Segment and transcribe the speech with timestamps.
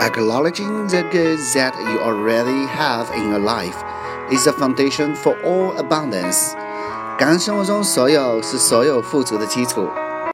[0.00, 3.82] Acknowledging the good that you already have in your life
[4.30, 6.54] is the foundation for all abundance.
[7.18, 9.88] 感恩生活中所有是所有富足的基础。